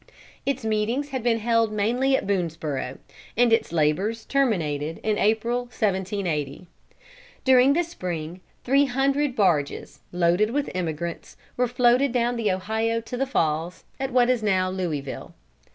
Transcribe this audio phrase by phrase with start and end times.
[0.47, 2.97] Its meetings had been held mainly at Boonesborough,
[3.37, 6.65] and its labors terminated in April, 1780.
[7.43, 13.15] During the spring three hundred barges, loaded with emigrants, were floated down the Ohio to
[13.15, 15.35] the Falls, at what is now Louisville.